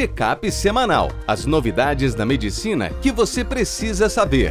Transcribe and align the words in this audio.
Check-up 0.00 0.50
semanal. 0.50 1.12
As 1.26 1.44
novidades 1.44 2.14
da 2.14 2.24
medicina 2.24 2.88
que 3.02 3.12
você 3.12 3.44
precisa 3.44 4.08
saber. 4.08 4.50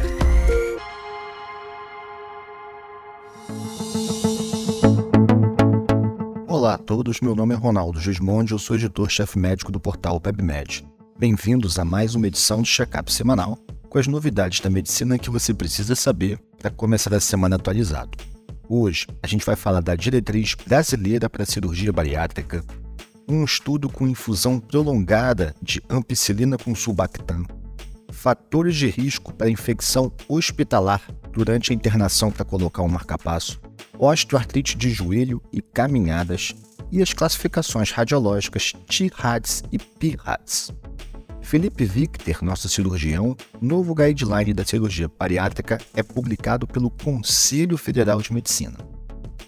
Olá 6.46 6.74
a 6.74 6.78
todos, 6.78 7.20
meu 7.20 7.34
nome 7.34 7.52
é 7.52 7.56
Ronaldo 7.56 7.98
Gismondi, 7.98 8.52
eu 8.52 8.60
sou 8.60 8.76
editor-chefe 8.76 9.40
médico 9.40 9.72
do 9.72 9.80
portal 9.80 10.20
PebMed. 10.20 10.86
Bem-vindos 11.18 11.80
a 11.80 11.84
mais 11.84 12.14
uma 12.14 12.28
edição 12.28 12.62
do 12.62 12.68
Check-up 12.68 13.12
semanal, 13.12 13.58
com 13.88 13.98
as 13.98 14.06
novidades 14.06 14.60
da 14.60 14.70
medicina 14.70 15.18
que 15.18 15.30
você 15.30 15.52
precisa 15.52 15.96
saber 15.96 16.38
para 16.60 16.70
começar 16.70 17.12
a 17.12 17.18
semana 17.18 17.56
atualizado. 17.56 18.16
Hoje 18.68 19.04
a 19.20 19.26
gente 19.26 19.44
vai 19.44 19.56
falar 19.56 19.80
da 19.80 19.96
diretriz 19.96 20.54
brasileira 20.54 21.28
para 21.28 21.44
cirurgia 21.44 21.92
bariátrica, 21.92 22.64
um 23.30 23.44
estudo 23.44 23.88
com 23.88 24.08
infusão 24.08 24.58
prolongada 24.58 25.54
de 25.62 25.80
ampicilina 25.88 26.58
com 26.58 26.74
sulbactam, 26.74 27.46
fatores 28.10 28.74
de 28.74 28.88
risco 28.88 29.32
para 29.32 29.48
infecção 29.48 30.12
hospitalar 30.28 31.00
durante 31.32 31.72
a 31.72 31.74
internação 31.74 32.30
para 32.30 32.44
colocar 32.44 32.82
um 32.82 32.88
marcapasso, 32.88 33.60
osteoartrite 33.98 34.76
de 34.76 34.90
joelho 34.90 35.40
e 35.52 35.62
caminhadas 35.62 36.54
e 36.90 37.00
as 37.00 37.12
classificações 37.12 37.92
radiológicas 37.92 38.72
TIRADS 38.88 39.62
e 39.70 39.78
PIRADS. 39.78 40.72
Felipe 41.40 41.84
Victor, 41.84 42.42
nosso 42.42 42.68
cirurgião, 42.68 43.36
novo 43.60 43.94
guideline 43.94 44.52
da 44.52 44.64
cirurgia 44.64 45.08
bariátrica 45.08 45.78
é 45.94 46.02
publicado 46.02 46.66
pelo 46.66 46.90
Conselho 46.90 47.78
Federal 47.78 48.20
de 48.20 48.32
Medicina. 48.32 48.76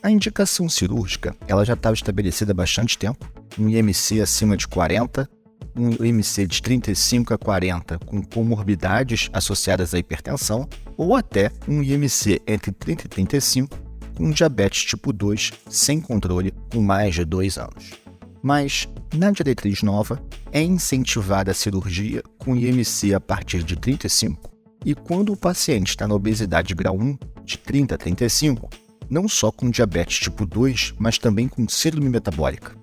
A 0.03 0.11
indicação 0.11 0.69
cirúrgica 0.69 1.37
ela 1.47 1.65
já 1.65 1.75
estava 1.75 1.95
estabelecida 1.95 2.53
há 2.53 2.55
bastante 2.55 2.97
tempo, 2.99 3.31
um 3.59 3.69
IMC 3.69 4.21
acima 4.21 4.57
de 4.57 4.67
40, 4.69 5.29
um 5.75 6.05
IMC 6.05 6.47
de 6.47 6.63
35 6.63 7.35
a 7.35 7.39
40 7.39 7.99
com 8.01 8.23
comorbidades 8.23 9.31
associadas 9.33 9.95
à 9.95 9.99
hipertensão, 9.99 10.69
ou 10.97 11.17
até 11.17 11.51
um 11.67 11.83
IMC 11.83 12.41
entre 12.47 12.73
30 12.73 13.07
e 13.07 13.09
35 13.09 13.79
com 14.15 14.31
diabetes 14.31 14.85
tipo 14.85 15.13
2 15.13 15.53
sem 15.69 16.01
controle 16.01 16.53
com 16.73 16.83
mais 16.83 17.15
de 17.15 17.25
2 17.25 17.59
anos. 17.59 17.93
Mas, 18.43 18.89
na 19.15 19.31
diretriz 19.31 19.83
nova, 19.83 20.21
é 20.51 20.61
incentivada 20.61 21.53
a 21.53 21.55
cirurgia 21.55 22.23
com 22.39 22.57
IMC 22.57 23.15
a 23.15 23.21
partir 23.21 23.63
de 23.63 23.77
35 23.77 24.51
e 24.85 24.95
quando 24.95 25.33
o 25.33 25.37
paciente 25.37 25.91
está 25.91 26.09
na 26.09 26.15
obesidade 26.15 26.75
grau 26.75 26.97
1, 26.99 27.17
de 27.45 27.57
30 27.59 27.95
a 27.95 27.99
35, 27.99 28.69
não 29.09 29.29
só 29.29 29.51
com 29.53 29.71
diabetes 29.71 30.19
tipo 30.19 30.45
2, 30.45 30.95
mas 30.99 31.19
também 31.19 31.49
com 31.49 31.69
síndrome 31.69 32.09
metabólica. 32.09 32.82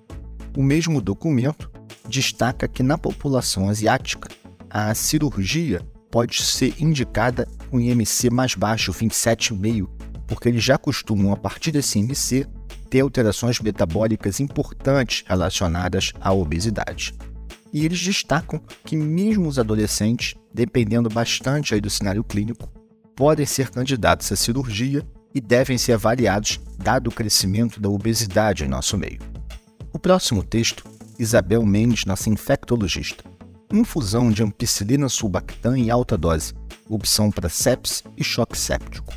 O 0.56 0.62
mesmo 0.62 1.00
documento 1.00 1.70
destaca 2.08 2.66
que 2.66 2.82
na 2.82 2.98
população 2.98 3.68
asiática, 3.68 4.28
a 4.68 4.92
cirurgia 4.94 5.80
pode 6.10 6.42
ser 6.42 6.74
indicada 6.80 7.48
com 7.70 7.80
IMC 7.80 8.30
mais 8.30 8.54
baixo, 8.54 8.92
27,5, 8.92 9.88
porque 10.26 10.48
eles 10.48 10.62
já 10.62 10.76
costumam, 10.76 11.32
a 11.32 11.36
partir 11.36 11.70
desse 11.70 11.98
IMC, 11.98 12.46
ter 12.88 13.00
alterações 13.00 13.60
metabólicas 13.60 14.40
importantes 14.40 15.24
relacionadas 15.26 16.12
à 16.20 16.32
obesidade. 16.32 17.14
E 17.72 17.84
eles 17.84 18.00
destacam 18.02 18.60
que 18.84 18.96
mesmo 18.96 19.48
os 19.48 19.58
adolescentes, 19.58 20.34
dependendo 20.52 21.08
bastante 21.08 21.74
aí 21.74 21.80
do 21.80 21.88
cenário 21.88 22.24
clínico, 22.24 22.68
podem 23.14 23.46
ser 23.46 23.70
candidatos 23.70 24.32
à 24.32 24.36
cirurgia 24.36 25.06
e 25.32 25.40
devem 25.40 25.78
ser 25.78 25.92
avaliados 25.92 26.58
dado 26.76 27.08
o 27.08 27.12
crescimento 27.12 27.80
da 27.80 27.88
obesidade 27.88 28.64
em 28.64 28.68
nosso 28.68 28.98
meio. 28.98 29.39
O 29.92 29.98
próximo 29.98 30.44
texto, 30.44 30.84
Isabel 31.18 31.66
Mendes, 31.66 32.04
nossa 32.04 32.30
infectologista. 32.30 33.24
Infusão 33.72 34.30
de 34.30 34.42
ampicilina 34.42 35.08
sulbactam 35.08 35.76
em 35.76 35.90
alta 35.90 36.16
dose, 36.16 36.54
opção 36.88 37.28
para 37.28 37.48
sepsis 37.48 38.04
e 38.16 38.22
choque 38.22 38.56
séptico. 38.56 39.12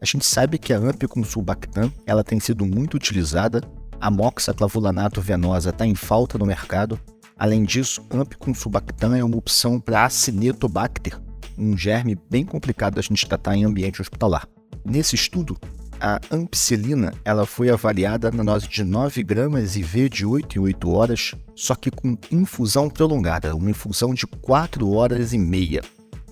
A 0.00 0.04
gente 0.04 0.24
sabe 0.24 0.58
que 0.58 0.72
a 0.72 0.78
AMP 0.78 1.08
com 1.08 1.24
sulbactam 1.24 1.92
ela 2.06 2.22
tem 2.22 2.38
sido 2.38 2.64
muito 2.64 2.94
utilizada, 2.94 3.62
a 4.00 4.10
moxaclavulanato 4.10 5.20
venosa 5.20 5.70
está 5.70 5.84
em 5.84 5.94
falta 5.94 6.38
no 6.38 6.46
mercado. 6.46 6.98
Além 7.36 7.64
disso, 7.64 8.04
AMP 8.10 8.36
com 8.36 8.54
sulbactam 8.54 9.14
é 9.14 9.24
uma 9.24 9.36
opção 9.36 9.80
para 9.80 10.04
acinetobacter, 10.04 11.20
um 11.58 11.76
germe 11.76 12.16
bem 12.30 12.44
complicado 12.44 12.94
da 12.94 13.02
gente 13.02 13.26
tratar 13.26 13.56
em 13.56 13.64
ambiente 13.64 14.00
hospitalar. 14.00 14.46
Nesse 14.84 15.16
estudo, 15.16 15.58
a 16.02 16.20
ampicilina 16.32 17.14
ela 17.24 17.46
foi 17.46 17.70
avaliada 17.70 18.28
na 18.32 18.42
dose 18.42 18.66
de 18.66 18.82
9 18.82 19.22
gramas 19.22 19.76
IV 19.76 20.08
de 20.08 20.26
8 20.26 20.58
em 20.58 20.60
8 20.60 20.90
horas, 20.90 21.34
só 21.54 21.76
que 21.76 21.92
com 21.92 22.18
infusão 22.28 22.90
prolongada, 22.90 23.54
uma 23.54 23.70
infusão 23.70 24.12
de 24.12 24.26
4 24.26 24.90
horas 24.90 25.32
e 25.32 25.38
meia. 25.38 25.80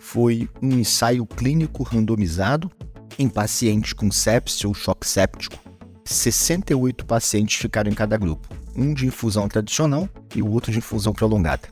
Foi 0.00 0.48
um 0.60 0.72
ensaio 0.72 1.24
clínico 1.24 1.84
randomizado 1.84 2.68
em 3.16 3.28
pacientes 3.28 3.92
com 3.92 4.10
sepsis 4.10 4.64
ou 4.64 4.74
choque 4.74 5.06
séptico, 5.06 5.56
68 6.04 7.06
pacientes 7.06 7.54
ficaram 7.54 7.92
em 7.92 7.94
cada 7.94 8.16
grupo, 8.16 8.48
um 8.74 8.92
de 8.92 9.06
infusão 9.06 9.46
tradicional 9.46 10.08
e 10.34 10.42
o 10.42 10.50
outro 10.50 10.72
de 10.72 10.78
infusão 10.78 11.12
prolongada. 11.12 11.68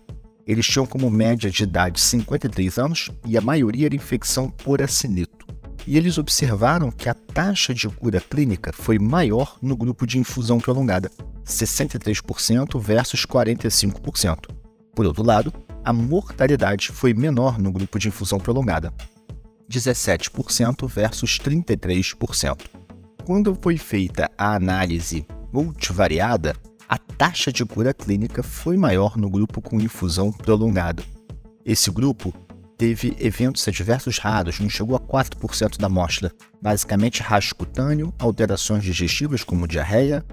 Eles 0.46 0.66
tinham 0.66 0.86
como 0.86 1.10
média 1.10 1.50
de 1.50 1.64
idade 1.64 2.00
53 2.00 2.78
anos 2.78 3.10
e 3.26 3.36
a 3.36 3.40
maioria 3.40 3.86
era 3.86 3.96
infecção 3.96 4.48
por 4.48 4.80
acinito. 4.80 5.47
E 5.88 5.96
eles 5.96 6.18
observaram 6.18 6.90
que 6.90 7.08
a 7.08 7.14
taxa 7.14 7.72
de 7.72 7.88
cura 7.88 8.20
clínica 8.20 8.74
foi 8.74 8.98
maior 8.98 9.56
no 9.62 9.74
grupo 9.74 10.06
de 10.06 10.18
infusão 10.18 10.60
prolongada, 10.60 11.10
63% 11.46 12.78
versus 12.78 13.24
45%. 13.24 14.50
Por 14.94 15.06
outro 15.06 15.22
lado, 15.22 15.50
a 15.82 15.90
mortalidade 15.90 16.92
foi 16.92 17.14
menor 17.14 17.58
no 17.58 17.72
grupo 17.72 17.98
de 17.98 18.08
infusão 18.08 18.38
prolongada, 18.38 18.92
17% 19.66 20.86
versus 20.86 21.38
33%. 21.38 22.66
Quando 23.24 23.56
foi 23.58 23.78
feita 23.78 24.30
a 24.36 24.54
análise 24.56 25.26
multivariada, 25.50 26.54
a 26.86 26.98
taxa 26.98 27.50
de 27.50 27.64
cura 27.64 27.94
clínica 27.94 28.42
foi 28.42 28.76
maior 28.76 29.16
no 29.16 29.30
grupo 29.30 29.62
com 29.62 29.80
infusão 29.80 30.30
prolongada. 30.32 31.02
Esse 31.64 31.90
grupo 31.90 32.34
teve 32.78 33.16
eventos 33.18 33.66
adversos 33.66 34.18
raros, 34.18 34.60
não 34.60 34.68
chegou 34.70 34.94
a 34.94 34.97
4% 35.08 35.78
da 35.78 35.86
amostra, 35.86 36.30
basicamente 36.60 37.22
rasgo 37.22 37.56
cutâneo, 37.56 38.12
alterações 38.18 38.84
digestivas 38.84 39.42
como 39.42 39.66
diarreia, 39.66 40.24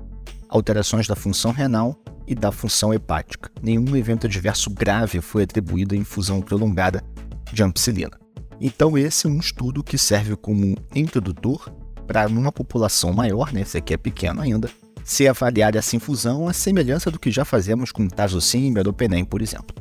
alterações 0.50 1.08
da 1.08 1.16
função 1.16 1.52
renal 1.52 1.96
e 2.28 2.36
da 2.36 2.52
função 2.52 2.94
hepática. 2.94 3.50
Nenhum 3.62 3.96
evento 3.96 4.28
adverso 4.28 4.69
grave 4.69 5.22
foi 5.22 5.44
atribuído 5.44 5.96
à 5.96 5.97
infusão 5.97 6.41
prolongada 6.41 7.03
de 7.52 7.64
ampicilina. 7.64 8.19
Então, 8.59 8.97
esse 8.97 9.28
é 9.28 9.30
um 9.30 9.40
estudo 9.40 9.84
que 9.84 9.97
serve 9.97 10.35
como 10.35 10.75
introdutor 10.94 11.72
para, 12.08 12.28
numa 12.30 12.52
população 12.52 13.12
maior, 13.14 13.52
né, 13.52 13.62
esse 13.62 13.78
aqui 13.78 13.94
é 13.94 13.97
pequeno 13.97 14.41
ainda, 14.41 14.69
ser 15.03 15.28
avaliada 15.28 15.78
essa 15.78 15.96
infusão 15.96 16.47
à 16.47 16.53
semelhança 16.53 17.12
do 17.12 17.19
que 17.19 17.31
já 17.31 17.46
fazemos 17.46 17.91
com 17.91 18.08
Tazocin 18.08 18.66
e 18.66 18.72
Meropenem, 18.72 19.24
por 19.24 19.41
exemplo. 19.41 19.75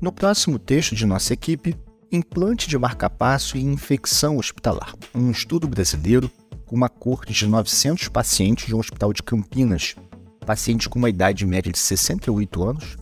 No 0.00 0.12
próximo 0.12 0.58
texto 0.58 0.94
de 0.94 1.06
nossa 1.06 1.32
equipe, 1.32 1.76
implante 2.12 2.68
de 2.68 2.76
marcapasso 2.76 3.56
e 3.56 3.62
infecção 3.62 4.36
hospitalar, 4.36 4.94
um 5.14 5.30
estudo 5.30 5.68
brasileiro 5.68 6.30
com 6.66 6.74
uma 6.74 6.88
corte 6.88 7.32
de 7.32 7.46
900 7.46 8.08
pacientes 8.08 8.66
de 8.66 8.74
um 8.74 8.78
hospital 8.78 9.12
de 9.12 9.22
Campinas, 9.22 9.94
pacientes 10.44 10.88
com 10.88 10.98
uma 10.98 11.08
idade 11.08 11.46
média 11.46 11.70
de 11.70 11.78
68 11.78 12.62
anos, 12.64 12.96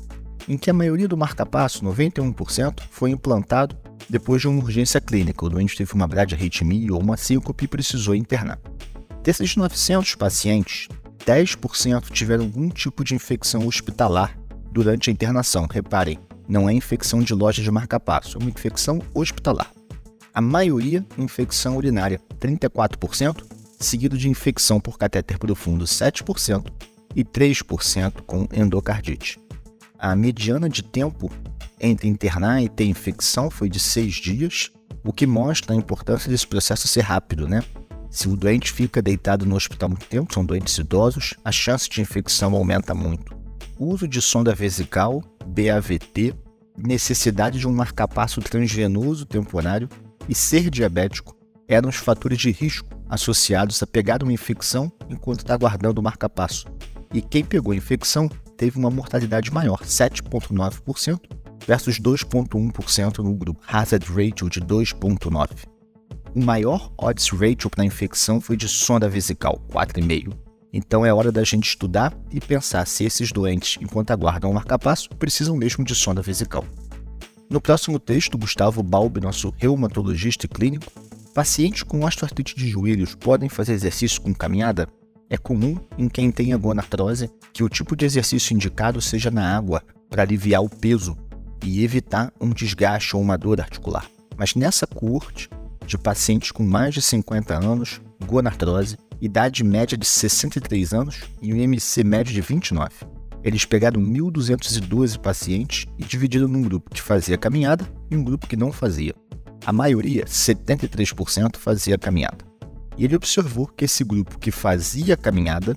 em 0.46 0.58
que 0.58 0.70
a 0.70 0.74
maioria 0.74 1.08
do 1.08 1.16
marcapasso, 1.16 1.84
91%, 1.84 2.80
foi 2.90 3.10
implantado 3.10 3.76
depois 4.08 4.40
de 4.40 4.48
uma 4.48 4.62
urgência 4.62 5.00
clínica, 5.00 5.44
o 5.44 5.50
doente 5.50 5.76
teve 5.76 5.92
uma 5.94 6.06
bradiarritmia 6.06 6.92
ou 6.92 7.00
uma 7.00 7.16
síncope 7.16 7.64
e 7.64 7.68
precisou 7.68 8.14
internar. 8.14 8.58
Desses 9.22 9.56
900 9.56 10.14
pacientes, 10.14 10.88
10% 11.26 12.10
tiveram 12.10 12.44
algum 12.44 12.70
tipo 12.70 13.04
de 13.04 13.14
infecção 13.14 13.66
hospitalar 13.66 14.38
durante 14.70 15.10
a 15.10 15.12
internação. 15.12 15.66
Reparem, 15.70 16.18
não 16.48 16.68
é 16.68 16.72
infecção 16.72 17.20
de 17.20 17.34
loja 17.34 17.62
de 17.62 17.70
marca-passo, 17.70 18.38
é 18.38 18.40
uma 18.40 18.50
infecção 18.50 19.00
hospitalar. 19.12 19.70
A 20.32 20.40
maioria, 20.40 21.04
infecção 21.18 21.76
urinária, 21.76 22.20
34%, 22.40 23.44
seguido 23.78 24.16
de 24.16 24.28
infecção 24.28 24.80
por 24.80 24.96
catéter 24.96 25.38
profundo, 25.38 25.84
7%, 25.84 26.66
e 27.14 27.24
3% 27.24 28.22
com 28.26 28.46
endocardite. 28.52 29.38
A 29.98 30.14
mediana 30.14 30.68
de 30.68 30.82
tempo 30.82 31.30
entre 31.80 32.08
internar 32.08 32.62
e 32.62 32.68
ter 32.68 32.84
infecção 32.84 33.50
foi 33.50 33.68
de 33.68 33.80
seis 33.80 34.14
dias, 34.14 34.70
o 35.04 35.12
que 35.12 35.26
mostra 35.26 35.74
a 35.74 35.76
importância 35.76 36.30
desse 36.30 36.46
processo 36.46 36.88
ser 36.88 37.02
rápido, 37.02 37.48
né? 37.48 37.62
Se 38.10 38.28
o 38.28 38.36
doente 38.36 38.72
fica 38.72 39.02
deitado 39.02 39.44
no 39.44 39.54
hospital 39.54 39.90
muito 39.90 40.06
tempo, 40.06 40.32
são 40.32 40.44
doentes 40.44 40.76
idosos, 40.78 41.34
a 41.44 41.52
chance 41.52 41.88
de 41.88 42.00
infecção 42.00 42.54
aumenta 42.54 42.94
muito. 42.94 43.36
O 43.78 43.86
uso 43.86 44.08
de 44.08 44.20
sonda 44.20 44.54
vesical, 44.54 45.22
BAVT, 45.58 46.34
necessidade 46.76 47.58
de 47.58 47.66
um 47.66 47.72
marcapasso 47.72 48.40
transvenoso 48.40 49.26
temporário 49.26 49.88
e 50.28 50.34
ser 50.34 50.70
diabético 50.70 51.36
eram 51.66 51.88
os 51.88 51.96
fatores 51.96 52.38
de 52.38 52.52
risco 52.52 52.88
associados 53.08 53.82
a 53.82 53.86
pegar 53.86 54.22
uma 54.22 54.32
infecção 54.32 54.92
enquanto 55.10 55.40
está 55.40 55.54
aguardando 55.54 56.00
o 56.00 56.04
marcapasso. 56.04 56.66
E 57.12 57.20
quem 57.20 57.44
pegou 57.44 57.72
a 57.72 57.76
infecção 57.76 58.28
teve 58.56 58.78
uma 58.78 58.90
mortalidade 58.90 59.50
maior, 59.52 59.80
7,9%, 59.80 61.20
versus 61.66 61.98
2,1% 61.98 63.18
no 63.18 63.34
grupo 63.34 63.60
Hazard 63.66 64.06
Ratio 64.06 64.48
de 64.48 64.60
2,9%. 64.60 65.66
O 66.34 66.40
maior 66.40 66.92
odds 66.96 67.30
ratio 67.30 67.68
para 67.68 67.84
infecção 67.84 68.40
foi 68.40 68.56
de 68.56 68.68
sonda 68.68 69.08
vesical, 69.08 69.60
4,5%. 69.70 70.47
Então 70.72 71.04
é 71.04 71.12
hora 71.12 71.32
da 71.32 71.42
gente 71.44 71.68
estudar 71.68 72.16
e 72.30 72.40
pensar 72.40 72.86
se 72.86 73.04
esses 73.04 73.32
doentes, 73.32 73.78
enquanto 73.80 74.10
aguardam 74.10 74.50
o 74.50 74.54
marcapasso, 74.54 75.08
precisam 75.18 75.56
mesmo 75.56 75.84
de 75.84 75.94
sonda 75.94 76.20
vesical. 76.20 76.64
No 77.48 77.60
próximo 77.60 77.98
texto, 77.98 78.36
Gustavo 78.36 78.82
Balbi, 78.82 79.20
nosso 79.20 79.52
reumatologista 79.56 80.44
e 80.44 80.48
clínico, 80.48 80.92
pacientes 81.32 81.82
com 81.82 82.04
osteoartrite 82.04 82.54
de 82.54 82.68
joelhos 82.68 83.14
podem 83.14 83.48
fazer 83.48 83.72
exercício 83.72 84.20
com 84.20 84.34
caminhada? 84.34 84.86
É 85.30 85.36
comum 85.36 85.78
em 85.96 86.08
quem 86.08 86.30
tem 86.30 86.56
gonartrose 86.58 87.30
que 87.52 87.62
o 87.62 87.68
tipo 87.68 87.96
de 87.96 88.04
exercício 88.04 88.54
indicado 88.54 89.00
seja 89.00 89.30
na 89.30 89.56
água 89.56 89.82
para 90.10 90.22
aliviar 90.22 90.62
o 90.62 90.68
peso 90.68 91.16
e 91.64 91.82
evitar 91.82 92.32
um 92.40 92.50
desgaste 92.50 93.16
ou 93.16 93.22
uma 93.22 93.36
dor 93.36 93.60
articular. 93.60 94.06
Mas 94.36 94.54
nessa 94.54 94.86
coorte 94.86 95.48
de 95.86 95.96
pacientes 95.96 96.50
com 96.52 96.62
mais 96.62 96.94
de 96.94 97.00
50 97.00 97.54
anos, 97.54 98.00
gonartrose, 98.26 98.96
idade 99.20 99.64
média 99.64 99.96
de 99.96 100.06
63 100.06 100.92
anos 100.92 101.20
e 101.40 101.52
um 101.52 101.56
IMC 101.56 102.04
médio 102.04 102.32
de 102.32 102.40
29. 102.40 102.90
Eles 103.42 103.64
pegaram 103.64 104.00
1.212 104.00 105.18
pacientes 105.18 105.86
e 105.96 106.04
dividiram 106.04 106.48
num 106.48 106.62
grupo 106.62 106.90
que 106.90 107.00
fazia 107.00 107.38
caminhada 107.38 107.88
e 108.10 108.16
um 108.16 108.24
grupo 108.24 108.46
que 108.46 108.56
não 108.56 108.72
fazia. 108.72 109.14
A 109.64 109.72
maioria, 109.72 110.24
73%, 110.24 111.56
fazia 111.56 111.98
caminhada. 111.98 112.44
E 112.96 113.04
ele 113.04 113.16
observou 113.16 113.66
que 113.66 113.84
esse 113.84 114.02
grupo 114.02 114.38
que 114.38 114.50
fazia 114.50 115.16
caminhada 115.16 115.76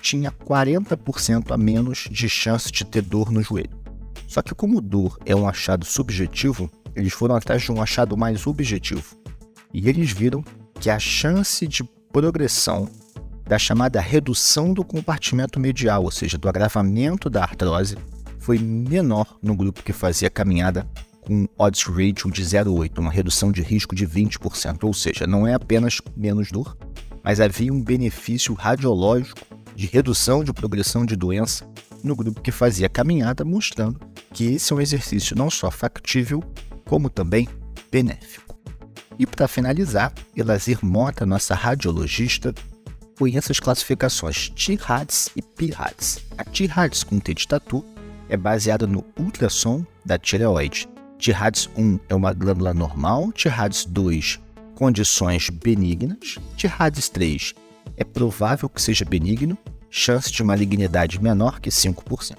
tinha 0.00 0.32
40% 0.32 1.52
a 1.52 1.56
menos 1.56 2.08
de 2.10 2.28
chance 2.28 2.72
de 2.72 2.84
ter 2.84 3.02
dor 3.02 3.30
no 3.30 3.42
joelho. 3.42 3.80
Só 4.26 4.40
que, 4.42 4.54
como 4.54 4.80
dor 4.80 5.18
é 5.26 5.36
um 5.36 5.46
achado 5.46 5.84
subjetivo, 5.84 6.70
eles 6.96 7.12
foram 7.12 7.36
atrás 7.36 7.62
de 7.62 7.70
um 7.70 7.80
achado 7.80 8.16
mais 8.16 8.46
objetivo. 8.46 9.16
E 9.72 9.88
eles 9.88 10.10
viram 10.10 10.42
que 10.80 10.90
a 10.90 10.98
chance 10.98 11.66
de 11.66 11.84
progressão 12.12 12.88
da 13.46 13.58
chamada 13.58 14.00
redução 14.00 14.72
do 14.72 14.84
compartimento 14.84 15.58
medial, 15.58 16.04
ou 16.04 16.10
seja, 16.10 16.36
do 16.36 16.48
agravamento 16.48 17.30
da 17.30 17.42
artrose, 17.42 17.96
foi 18.38 18.58
menor 18.58 19.38
no 19.42 19.56
grupo 19.56 19.82
que 19.82 19.92
fazia 19.92 20.28
caminhada 20.28 20.86
com 21.22 21.48
odds 21.56 21.84
ratio 21.84 22.30
de 22.30 22.42
0,8, 22.42 22.98
uma 22.98 23.10
redução 23.10 23.50
de 23.50 23.62
risco 23.62 23.94
de 23.94 24.06
20%, 24.06 24.84
ou 24.84 24.92
seja, 24.92 25.26
não 25.26 25.46
é 25.46 25.54
apenas 25.54 26.00
menos 26.16 26.50
dor, 26.50 26.76
mas 27.22 27.40
havia 27.40 27.72
um 27.72 27.80
benefício 27.80 28.52
radiológico 28.54 29.40
de 29.74 29.86
redução 29.86 30.44
de 30.44 30.52
progressão 30.52 31.06
de 31.06 31.16
doença 31.16 31.66
no 32.02 32.16
grupo 32.16 32.40
que 32.40 32.50
fazia 32.50 32.88
caminhada, 32.88 33.44
mostrando 33.44 34.00
que 34.34 34.44
esse 34.54 34.72
é 34.72 34.76
um 34.76 34.80
exercício 34.80 35.36
não 35.36 35.48
só 35.48 35.70
factível, 35.70 36.42
como 36.84 37.08
também 37.08 37.48
benéfico. 37.90 38.51
E 39.18 39.26
para 39.26 39.48
finalizar, 39.48 40.12
Elazir 40.36 40.78
Mota, 40.82 41.26
nossa 41.26 41.54
radiologista, 41.54 42.54
conhece 43.18 43.52
as 43.52 43.60
classificações 43.60 44.50
T-RADS 44.50 45.30
e 45.36 45.42
P-RADS. 45.42 46.24
A 46.36 46.44
T-RADS 46.44 47.04
com 47.04 47.20
T 47.20 47.34
de 47.34 47.46
tatu 47.46 47.84
é 48.28 48.36
baseada 48.36 48.86
no 48.86 49.04
ultrassom 49.18 49.84
da 50.04 50.18
tireoide. 50.18 50.88
T-RADS 51.18 51.70
1 51.76 52.00
é 52.08 52.14
uma 52.14 52.32
glândula 52.32 52.74
normal, 52.74 53.30
T-RADS 53.32 53.84
2 53.84 54.40
condições 54.74 55.48
benignas, 55.50 56.38
T-RADS 56.56 57.08
3 57.10 57.54
é 57.96 58.04
provável 58.04 58.68
que 58.68 58.82
seja 58.82 59.04
benigno, 59.04 59.56
chance 59.88 60.32
de 60.32 60.42
malignidade 60.42 61.22
menor 61.22 61.60
que 61.60 61.70
5%. 61.70 62.36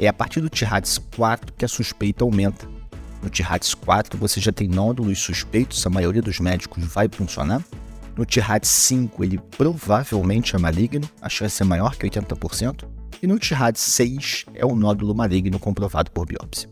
É 0.00 0.08
a 0.08 0.12
partir 0.12 0.40
do 0.40 0.50
T-RADS 0.50 0.98
4 1.14 1.52
que 1.52 1.64
a 1.64 1.68
suspeita 1.68 2.24
aumenta. 2.24 2.68
No 3.22 3.30
T-RADS 3.30 3.74
4 3.74 4.18
você 4.18 4.40
já 4.40 4.52
tem 4.52 4.68
nódulos 4.68 5.18
suspeitos, 5.18 5.86
a 5.86 5.90
maioria 5.90 6.22
dos 6.22 6.38
médicos 6.40 6.84
vai 6.84 7.08
funcionar, 7.10 7.62
no 8.18 8.26
TIRAD 8.26 8.66
5, 8.66 9.22
ele 9.22 9.38
provavelmente 9.38 10.56
é 10.56 10.58
maligno, 10.58 11.08
a 11.22 11.28
chance 11.28 11.62
é 11.62 11.64
maior 11.64 11.94
que 11.94 12.04
80%. 12.04 12.84
E 13.22 13.28
no 13.28 13.38
TIRAD 13.38 13.78
6 13.78 14.46
é 14.54 14.66
um 14.66 14.74
nódulo 14.74 15.14
maligno 15.14 15.56
comprovado 15.60 16.10
por 16.10 16.26
biópsia. 16.26 16.68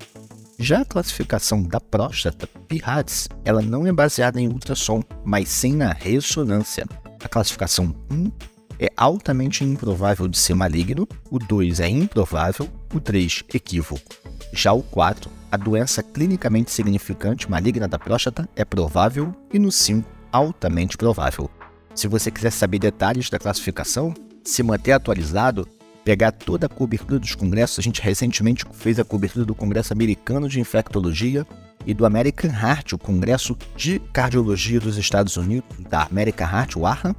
Já 0.59 0.81
a 0.81 0.85
classificação 0.85 1.63
da 1.63 1.79
próstata, 1.79 2.49
PIRADS, 2.67 3.29
ela 3.45 3.63
não 3.63 3.87
é 3.87 3.93
baseada 3.93 4.41
em 4.41 4.49
ultrassom, 4.49 5.05
mas 5.25 5.49
sim 5.49 5.77
na 5.77 5.93
ressonância. 5.93 6.85
A 7.23 7.29
classificação 7.29 7.95
1 8.11 8.33
é 8.81 8.91
altamente 8.97 9.63
improvável 9.63 10.27
de 10.27 10.39
ser 10.39 10.55
maligno, 10.55 11.07
o 11.31 11.39
2 11.39 11.79
é 11.79 11.89
improvável, 11.89 12.69
o 12.93 12.99
3 12.99 13.45
equívoco. 13.55 14.17
Já 14.53 14.73
o 14.73 14.83
4, 14.83 15.31
a 15.51 15.57
doença 15.57 16.03
clinicamente 16.03 16.71
significante 16.71 17.51
maligna 17.51 17.87
da 17.87 17.99
próstata 17.99 18.49
é 18.57 18.65
provável 18.65 19.35
e 19.53 19.59
no 19.59 19.73
5 19.73 20.09
altamente 20.33 20.97
provável. 20.97 21.51
Se 21.95 22.09
você 22.09 22.31
quiser 22.31 22.51
saber 22.51 22.79
detalhes 22.79 23.31
da 23.31 23.39
classificação, 23.39 24.13
se 24.45 24.63
manter 24.63 24.93
atualizado, 24.93 25.67
pegar 26.05 26.31
toda 26.31 26.67
a 26.67 26.69
cobertura 26.69 27.19
dos 27.19 27.35
congressos, 27.35 27.79
a 27.79 27.83
gente 27.83 28.03
recentemente 28.03 28.65
fez 28.73 28.99
a 28.99 29.05
cobertura 29.05 29.45
do 29.45 29.55
Congresso 29.55 29.93
Americano 29.93 30.49
de 30.49 30.61
Infectologia 30.61 31.47
e 31.87 31.95
do 31.95 32.05
American 32.05 32.51
Heart, 32.51 32.93
o 32.93 32.99
Congresso 32.99 33.57
de 33.77 33.99
Cardiologia 34.13 34.79
dos 34.79 34.99
Estados 34.99 35.37
Unidos, 35.37 35.69
da 35.89 36.03
American 36.03 36.49
Heart, 36.49 36.77
o 36.77 36.87
AHA. 36.87 37.17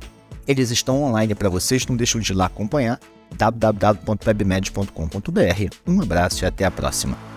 Eles 0.47 0.71
estão 0.71 1.03
online 1.03 1.35
para 1.35 1.49
vocês, 1.49 1.85
não 1.87 1.97
deixem 1.97 2.21
de 2.21 2.31
ir 2.31 2.35
lá 2.35 2.45
acompanhar 2.45 2.99
www.webmed.com.br. 3.35 5.75
Um 5.85 6.01
abraço 6.01 6.43
e 6.43 6.45
até 6.45 6.65
a 6.65 6.71
próxima. 6.71 7.36